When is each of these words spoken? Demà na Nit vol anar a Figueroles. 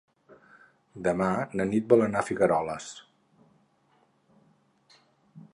Demà 1.07 1.27
na 1.61 1.67
Nit 1.73 1.93
vol 1.93 2.03
anar 2.07 2.25
a 2.25 2.29
Figueroles. 2.31 2.89